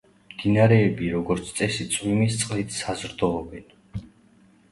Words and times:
მდინარეები 0.35 1.09
როგორც 1.15 1.51
წესი 1.59 1.85
წვიმის 1.95 2.39
წყლით 2.43 2.73
საზრდოობენ. 2.79 3.79